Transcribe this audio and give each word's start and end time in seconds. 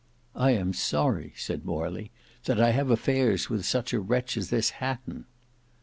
"I 0.35 0.53
am 0.55 0.73
sorry," 0.73 1.31
said 1.37 1.63
Morley, 1.63 2.09
"that 2.45 2.59
I 2.59 2.71
have 2.71 2.89
affairs 2.89 3.51
with 3.51 3.67
such 3.67 3.93
a 3.93 3.99
wretch 3.99 4.35
as 4.35 4.49
this 4.49 4.71
Hatton." 4.81 5.25